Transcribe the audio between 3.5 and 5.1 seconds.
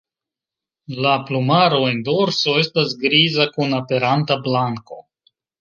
kun aperanta blanko.